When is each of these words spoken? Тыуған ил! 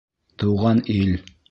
Тыуған 0.43 0.81
ил! 0.97 1.15